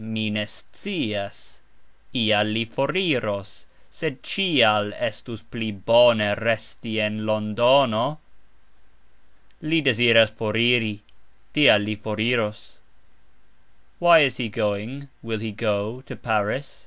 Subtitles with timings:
[0.03, 1.59] Mi ne scias;
[2.15, 8.17] "ial" li foriros, sed "cxial" estus pli bone resti en Londono.
[9.61, 11.01] Li deziras foriri,
[11.53, 12.79] "tial" li foriros.
[13.99, 16.79] "Why" is he going (will he go) to Paris?